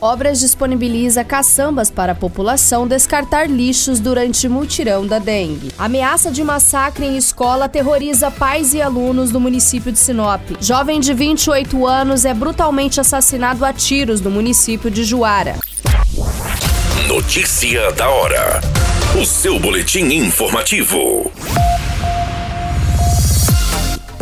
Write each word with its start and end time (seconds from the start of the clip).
Obras 0.00 0.40
disponibiliza 0.40 1.24
caçambas 1.24 1.90
para 1.90 2.12
a 2.12 2.14
população 2.14 2.86
descartar 2.86 3.48
lixos 3.48 4.00
durante 4.00 4.48
mutirão 4.48 5.06
da 5.06 5.18
dengue. 5.18 5.70
Ameaça 5.78 6.30
de 6.30 6.42
massacre 6.44 7.06
em 7.06 7.16
escola 7.16 7.66
aterroriza 7.66 8.30
pais 8.30 8.74
e 8.74 8.82
alunos 8.82 9.30
do 9.30 9.40
município 9.40 9.90
de 9.90 9.98
Sinop. 9.98 10.42
Jovem 10.60 11.00
de 11.00 11.14
28 11.14 11.86
anos 11.86 12.24
é 12.24 12.34
brutalmente 12.34 13.00
assassinado 13.00 13.64
a 13.64 13.72
tiros 13.72 14.20
no 14.20 14.30
município 14.30 14.90
de 14.90 15.04
Juara. 15.04 15.56
Notícia 17.08 17.92
da 17.92 18.08
hora. 18.08 18.60
O 19.20 19.24
seu 19.24 19.58
boletim 19.60 20.06
informativo. 20.12 21.30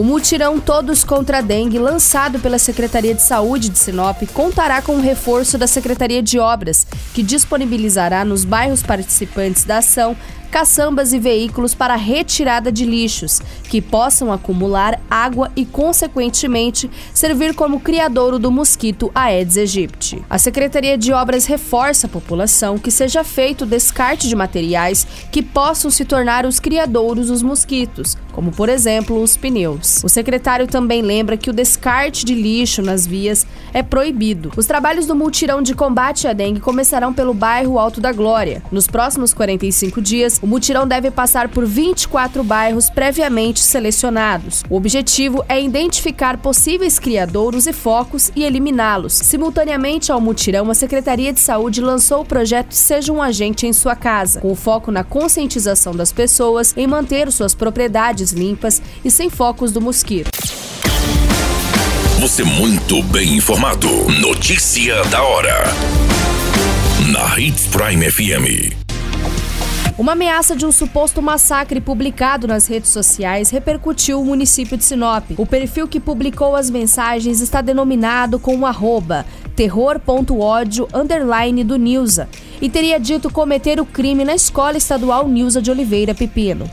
O 0.00 0.02
mutirão 0.02 0.58
Todos 0.58 1.04
contra 1.04 1.38
a 1.38 1.40
Dengue, 1.42 1.78
lançado 1.78 2.38
pela 2.38 2.58
Secretaria 2.58 3.14
de 3.14 3.20
Saúde 3.20 3.68
de 3.68 3.78
Sinop, 3.78 4.22
contará 4.32 4.80
com 4.80 4.96
o 4.96 5.00
reforço 5.02 5.58
da 5.58 5.66
Secretaria 5.66 6.22
de 6.22 6.38
Obras, 6.38 6.86
que 7.12 7.22
disponibilizará 7.22 8.24
nos 8.24 8.42
bairros 8.42 8.82
participantes 8.82 9.64
da 9.64 9.76
ação 9.76 10.16
caçambas 10.50 11.12
e 11.12 11.18
veículos 11.18 11.74
para 11.74 11.94
retirada 11.94 12.72
de 12.72 12.84
lixos, 12.84 13.40
que 13.68 13.80
possam 13.80 14.32
acumular 14.32 15.00
água 15.10 15.50
e, 15.54 15.64
consequentemente, 15.64 16.90
servir 17.14 17.54
como 17.54 17.80
criadouro 17.80 18.38
do 18.38 18.50
mosquito 18.50 19.10
Aedes 19.14 19.56
aegypti. 19.56 20.22
A 20.28 20.38
Secretaria 20.38 20.98
de 20.98 21.12
Obras 21.12 21.46
reforça 21.46 22.06
a 22.06 22.10
população 22.10 22.78
que 22.78 22.90
seja 22.90 23.22
feito 23.22 23.64
descarte 23.64 24.28
de 24.28 24.34
materiais 24.34 25.06
que 25.30 25.42
possam 25.42 25.90
se 25.90 26.04
tornar 26.04 26.44
os 26.44 26.58
criadouros 26.58 27.28
dos 27.28 27.42
mosquitos, 27.42 28.16
como 28.32 28.50
por 28.50 28.68
exemplo 28.68 29.22
os 29.22 29.36
pneus. 29.36 30.02
O 30.02 30.08
secretário 30.08 30.66
também 30.66 31.02
lembra 31.02 31.36
que 31.36 31.50
o 31.50 31.52
descarte 31.52 32.24
de 32.24 32.34
lixo 32.34 32.82
nas 32.82 33.06
vias 33.06 33.46
é 33.72 33.82
proibido. 33.82 34.50
Os 34.56 34.66
trabalhos 34.66 35.06
do 35.06 35.14
multirão 35.14 35.62
de 35.62 35.74
combate 35.74 36.26
à 36.26 36.32
dengue 36.32 36.60
começarão 36.60 37.12
pelo 37.12 37.34
bairro 37.34 37.78
Alto 37.78 38.00
da 38.00 38.12
Glória. 38.12 38.62
Nos 38.72 38.86
próximos 38.86 39.32
45 39.32 40.00
dias, 40.00 40.39
o 40.42 40.46
mutirão 40.46 40.86
deve 40.86 41.10
passar 41.10 41.48
por 41.48 41.66
24 41.66 42.42
bairros 42.42 42.88
previamente 42.88 43.60
selecionados. 43.60 44.62
O 44.68 44.76
objetivo 44.76 45.44
é 45.48 45.60
identificar 45.60 46.38
possíveis 46.38 46.98
criadouros 46.98 47.66
e 47.66 47.72
focos 47.72 48.30
e 48.34 48.44
eliminá-los. 48.44 49.12
Simultaneamente 49.12 50.10
ao 50.10 50.20
mutirão, 50.20 50.70
a 50.70 50.74
Secretaria 50.74 51.32
de 51.32 51.40
Saúde 51.40 51.80
lançou 51.80 52.22
o 52.22 52.24
projeto 52.24 52.72
Seja 52.72 53.12
um 53.12 53.22
Agente 53.22 53.66
em 53.66 53.72
Sua 53.72 53.94
Casa, 53.94 54.40
com 54.40 54.54
foco 54.54 54.90
na 54.90 55.04
conscientização 55.04 55.94
das 55.94 56.12
pessoas 56.12 56.74
em 56.76 56.86
manter 56.86 57.30
suas 57.30 57.54
propriedades 57.54 58.32
limpas 58.32 58.80
e 59.04 59.10
sem 59.10 59.28
focos 59.28 59.72
do 59.72 59.80
mosquito. 59.80 60.30
Você 62.20 62.44
muito 62.44 63.02
bem 63.04 63.36
informado. 63.36 63.88
Notícia 64.20 65.02
da 65.04 65.22
hora. 65.22 65.64
Na 67.12 67.38
Hits 67.40 67.66
Prime 67.66 68.10
FM. 68.10 68.89
Uma 70.00 70.12
ameaça 70.12 70.56
de 70.56 70.64
um 70.64 70.72
suposto 70.72 71.20
massacre 71.20 71.78
publicado 71.78 72.48
nas 72.48 72.66
redes 72.66 72.88
sociais 72.88 73.50
repercutiu 73.50 74.18
o 74.18 74.24
município 74.24 74.78
de 74.78 74.82
Sinop. 74.82 75.32
O 75.36 75.44
perfil 75.44 75.86
que 75.86 76.00
publicou 76.00 76.56
as 76.56 76.70
mensagens 76.70 77.42
está 77.42 77.60
denominado 77.60 78.38
com 78.38 78.56
o 78.56 78.64
arroba 78.64 79.26
terror.ódio 79.54 80.88
underline 80.94 81.62
do 81.62 81.76
Nilza 81.76 82.30
e 82.62 82.70
teria 82.70 82.98
dito 82.98 83.30
cometer 83.30 83.78
o 83.78 83.84
crime 83.84 84.24
na 84.24 84.34
Escola 84.34 84.78
Estadual 84.78 85.28
Nilza 85.28 85.60
de 85.60 85.70
Oliveira 85.70 86.14
Pepino. 86.14 86.64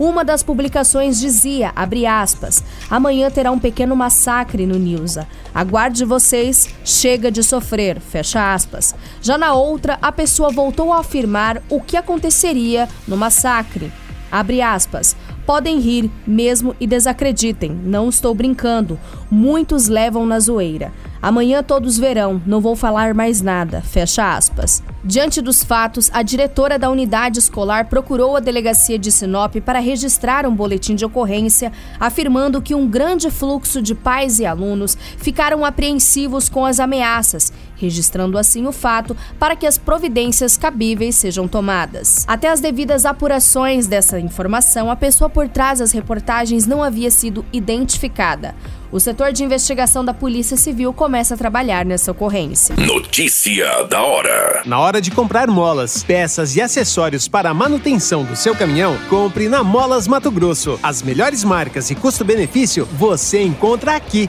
Uma 0.00 0.24
das 0.24 0.42
publicações 0.42 1.20
dizia, 1.20 1.72
abre 1.76 2.06
aspas, 2.06 2.64
amanhã 2.88 3.30
terá 3.30 3.50
um 3.50 3.58
pequeno 3.58 3.94
massacre 3.94 4.64
no 4.64 4.78
Nilza. 4.78 5.28
Aguarde 5.54 6.06
vocês, 6.06 6.74
chega 6.82 7.30
de 7.30 7.42
sofrer, 7.42 8.00
fecha 8.00 8.54
aspas. 8.54 8.94
Já 9.20 9.36
na 9.36 9.52
outra, 9.52 9.98
a 10.00 10.10
pessoa 10.10 10.48
voltou 10.48 10.90
a 10.90 11.00
afirmar 11.00 11.62
o 11.68 11.82
que 11.82 11.98
aconteceria 11.98 12.88
no 13.06 13.14
massacre. 13.14 13.92
Abre 14.32 14.62
aspas. 14.62 15.14
Podem 15.44 15.78
rir 15.78 16.10
mesmo 16.26 16.74
e 16.80 16.86
desacreditem, 16.86 17.70
não 17.70 18.08
estou 18.08 18.34
brincando. 18.34 18.98
Muitos 19.30 19.86
levam 19.86 20.24
na 20.24 20.40
zoeira. 20.40 20.94
Amanhã 21.22 21.62
todos 21.62 21.98
verão, 21.98 22.40
não 22.46 22.62
vou 22.62 22.74
falar 22.74 23.12
mais 23.12 23.42
nada. 23.42 23.82
Fecha 23.82 24.34
aspas. 24.34 24.82
Diante 25.04 25.42
dos 25.42 25.62
fatos, 25.62 26.10
a 26.14 26.22
diretora 26.22 26.78
da 26.78 26.90
unidade 26.90 27.38
escolar 27.38 27.86
procurou 27.86 28.36
a 28.36 28.40
delegacia 28.40 28.98
de 28.98 29.12
Sinop 29.12 29.56
para 29.56 29.78
registrar 29.78 30.46
um 30.46 30.54
boletim 30.54 30.94
de 30.94 31.04
ocorrência, 31.04 31.72
afirmando 31.98 32.60
que 32.62 32.74
um 32.74 32.86
grande 32.86 33.30
fluxo 33.30 33.82
de 33.82 33.94
pais 33.94 34.38
e 34.38 34.46
alunos 34.46 34.96
ficaram 35.18 35.64
apreensivos 35.64 36.48
com 36.48 36.64
as 36.64 36.80
ameaças, 36.80 37.52
registrando 37.76 38.38
assim 38.38 38.66
o 38.66 38.72
fato 38.72 39.16
para 39.38 39.56
que 39.56 39.66
as 39.66 39.76
providências 39.76 40.56
cabíveis 40.56 41.16
sejam 41.16 41.46
tomadas. 41.48 42.24
Até 42.26 42.48
as 42.48 42.60
devidas 42.60 43.04
apurações 43.04 43.86
dessa 43.86 44.18
informação, 44.18 44.90
a 44.90 44.96
pessoa 44.96 45.28
por 45.28 45.48
trás 45.48 45.80
das 45.80 45.92
reportagens 45.92 46.66
não 46.66 46.82
havia 46.82 47.10
sido 47.10 47.44
identificada. 47.52 48.54
O 48.92 48.98
setor 48.98 49.32
de 49.32 49.44
investigação 49.44 50.04
da 50.04 50.12
Polícia 50.12 50.56
Civil 50.56 50.92
começa 50.92 51.34
a 51.34 51.36
trabalhar 51.36 51.84
nessa 51.84 52.10
ocorrência. 52.10 52.74
Notícia 52.74 53.84
da 53.84 54.02
hora. 54.02 54.62
Na 54.66 54.80
hora 54.80 55.00
de 55.00 55.12
comprar 55.12 55.46
molas, 55.46 56.02
peças 56.02 56.56
e 56.56 56.60
acessórios 56.60 57.28
para 57.28 57.50
a 57.50 57.54
manutenção 57.54 58.24
do 58.24 58.34
seu 58.34 58.52
caminhão, 58.56 58.98
compre 59.08 59.48
na 59.48 59.62
Molas 59.62 60.08
Mato 60.08 60.28
Grosso. 60.28 60.76
As 60.82 61.02
melhores 61.02 61.44
marcas 61.44 61.88
e 61.92 61.94
custo-benefício 61.94 62.84
você 62.84 63.40
encontra 63.40 63.94
aqui. 63.94 64.28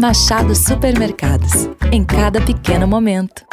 Machado 0.00 0.54
Supermercados. 0.54 1.68
Em 1.92 2.02
cada 2.02 2.40
pequeno 2.40 2.86
momento. 2.86 3.44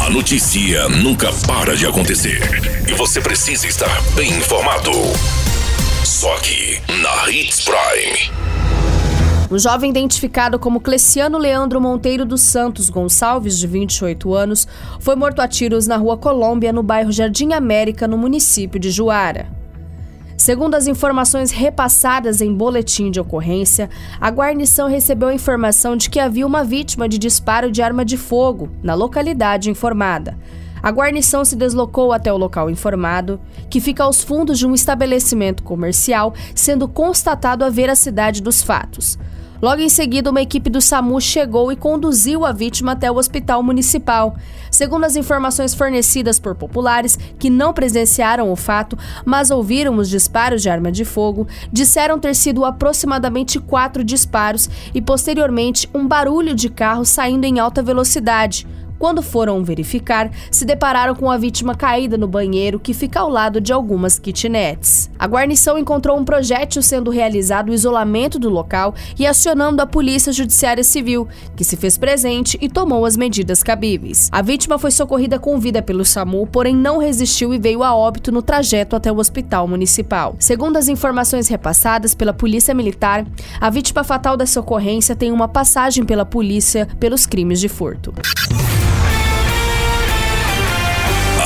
A 0.00 0.08
notícia 0.08 0.88
nunca 0.88 1.32
para 1.48 1.76
de 1.76 1.84
acontecer. 1.84 2.40
E 2.88 2.92
você 2.92 3.20
precisa 3.20 3.66
estar 3.66 4.00
bem 4.14 4.30
informado. 4.30 4.92
Só 6.04 6.32
aqui, 6.36 6.80
na 7.02 7.28
Hits 7.28 7.64
Prime. 7.64 8.30
Um 9.50 9.58
jovem 9.58 9.90
identificado 9.90 10.60
como 10.60 10.80
Cleciano 10.80 11.38
Leandro 11.38 11.80
Monteiro 11.80 12.24
dos 12.24 12.42
Santos 12.42 12.88
Gonçalves, 12.88 13.58
de 13.58 13.66
28 13.66 14.32
anos, 14.32 14.68
foi 15.00 15.16
morto 15.16 15.42
a 15.42 15.48
tiros 15.48 15.88
na 15.88 15.96
rua 15.96 16.16
Colômbia, 16.16 16.72
no 16.72 16.84
bairro 16.84 17.10
Jardim 17.10 17.52
América, 17.52 18.06
no 18.06 18.16
município 18.16 18.78
de 18.78 18.92
Juara. 18.92 19.57
Segundo 20.48 20.76
as 20.76 20.86
informações 20.86 21.50
repassadas 21.50 22.40
em 22.40 22.54
boletim 22.54 23.10
de 23.10 23.20
ocorrência, 23.20 23.90
a 24.18 24.30
guarnição 24.30 24.88
recebeu 24.88 25.28
a 25.28 25.34
informação 25.34 25.94
de 25.94 26.08
que 26.08 26.18
havia 26.18 26.46
uma 26.46 26.64
vítima 26.64 27.06
de 27.06 27.18
disparo 27.18 27.70
de 27.70 27.82
arma 27.82 28.02
de 28.02 28.16
fogo 28.16 28.70
na 28.82 28.94
localidade 28.94 29.68
informada. 29.68 30.38
A 30.82 30.90
guarnição 30.90 31.44
se 31.44 31.54
deslocou 31.54 32.14
até 32.14 32.32
o 32.32 32.38
local 32.38 32.70
informado, 32.70 33.38
que 33.68 33.78
fica 33.78 34.04
aos 34.04 34.24
fundos 34.24 34.58
de 34.58 34.66
um 34.66 34.72
estabelecimento 34.72 35.62
comercial, 35.62 36.32
sendo 36.54 36.88
constatado 36.88 37.62
a 37.62 37.68
veracidade 37.68 38.40
dos 38.40 38.62
fatos. 38.62 39.18
Logo 39.60 39.82
em 39.82 39.88
seguida, 39.88 40.30
uma 40.30 40.40
equipe 40.40 40.70
do 40.70 40.80
SAMU 40.80 41.20
chegou 41.20 41.72
e 41.72 41.76
conduziu 41.76 42.46
a 42.46 42.52
vítima 42.52 42.92
até 42.92 43.10
o 43.10 43.16
hospital 43.16 43.60
municipal. 43.60 44.36
Segundo 44.70 45.04
as 45.04 45.16
informações 45.16 45.74
fornecidas 45.74 46.38
por 46.38 46.54
populares 46.54 47.18
que 47.40 47.50
não 47.50 47.72
presenciaram 47.72 48.52
o 48.52 48.56
fato, 48.56 48.96
mas 49.24 49.50
ouviram 49.50 49.96
os 49.96 50.08
disparos 50.08 50.62
de 50.62 50.70
arma 50.70 50.92
de 50.92 51.04
fogo, 51.04 51.48
disseram 51.72 52.20
ter 52.20 52.36
sido 52.36 52.64
aproximadamente 52.64 53.58
quatro 53.58 54.04
disparos 54.04 54.70
e, 54.94 55.02
posteriormente, 55.02 55.90
um 55.92 56.06
barulho 56.06 56.54
de 56.54 56.68
carro 56.68 57.04
saindo 57.04 57.44
em 57.44 57.58
alta 57.58 57.82
velocidade 57.82 58.64
Quando 58.98 59.22
foram 59.22 59.62
verificar, 59.62 60.30
se 60.50 60.64
depararam 60.64 61.14
com 61.14 61.30
a 61.30 61.36
vítima 61.36 61.74
caída 61.74 62.18
no 62.18 62.26
banheiro 62.26 62.80
que 62.80 62.92
fica 62.92 63.20
ao 63.20 63.28
lado 63.28 63.60
de 63.60 63.72
algumas 63.72 64.18
kitnets. 64.18 65.08
A 65.16 65.26
guarnição 65.26 65.78
encontrou 65.78 66.18
um 66.18 66.24
projétil 66.24 66.82
sendo 66.82 67.10
realizado 67.10 67.70
o 67.70 67.74
isolamento 67.74 68.38
do 68.38 68.48
local 68.48 68.94
e 69.18 69.26
acionando 69.26 69.80
a 69.80 69.86
Polícia 69.86 70.32
Judiciária 70.32 70.82
Civil, 70.82 71.28
que 71.54 71.64
se 71.64 71.76
fez 71.76 71.96
presente 71.96 72.58
e 72.60 72.68
tomou 72.68 73.06
as 73.06 73.16
medidas 73.16 73.62
cabíveis. 73.62 74.28
A 74.32 74.42
vítima 74.42 74.78
foi 74.78 74.90
socorrida 74.90 75.38
com 75.38 75.58
vida 75.58 75.80
pelo 75.80 76.04
SAMU, 76.04 76.46
porém 76.46 76.74
não 76.74 76.98
resistiu 76.98 77.54
e 77.54 77.58
veio 77.58 77.84
a 77.84 77.94
óbito 77.94 78.32
no 78.32 78.42
trajeto 78.42 78.96
até 78.96 79.12
o 79.12 79.18
hospital 79.18 79.68
municipal. 79.68 80.34
Segundo 80.40 80.76
as 80.76 80.88
informações 80.88 81.46
repassadas 81.46 82.14
pela 82.14 82.32
Polícia 82.32 82.74
Militar, 82.74 83.24
a 83.60 83.70
vítima 83.70 84.02
fatal 84.02 84.36
dessa 84.36 84.58
ocorrência 84.58 85.14
tem 85.14 85.30
uma 85.30 85.46
passagem 85.46 86.04
pela 86.04 86.24
polícia 86.24 86.88
pelos 86.98 87.26
crimes 87.26 87.60
de 87.60 87.68
furto. 87.68 88.12